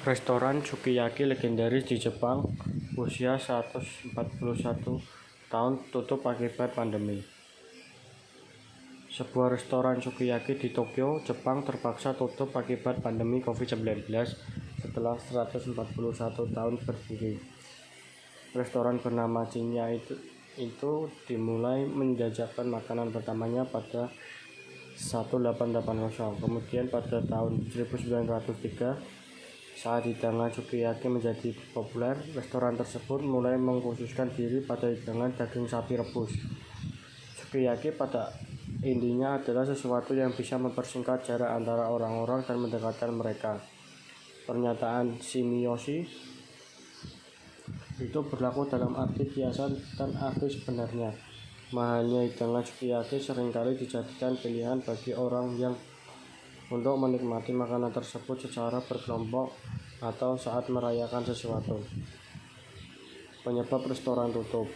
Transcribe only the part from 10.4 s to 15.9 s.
di Tokyo, Jepang terpaksa tutup akibat pandemi COVID-19 setelah 141